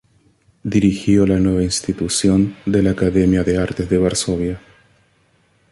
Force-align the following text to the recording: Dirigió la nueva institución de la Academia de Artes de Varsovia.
Dirigió 0.63 1.27
la 1.27 1.37
nueva 1.37 1.61
institución 1.61 2.55
de 2.65 2.81
la 2.81 2.89
Academia 2.89 3.43
de 3.43 3.59
Artes 3.59 3.87
de 3.87 3.99
Varsovia. 3.99 4.59